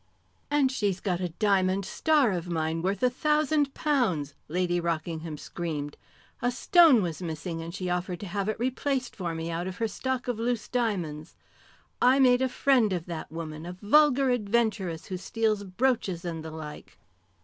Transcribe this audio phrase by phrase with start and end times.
[0.49, 5.95] "And she's got a diamond star of mine worth a thousand pounds!" Lady Rockingham screamed.
[6.41, 9.77] "A stone was missing, and she offered to have it replaced for me out of
[9.77, 11.35] her stock of loose diamonds.
[12.01, 16.49] I made a friend of that woman, a vulgar adventuress, who steals brooches and the
[16.49, 16.97] like."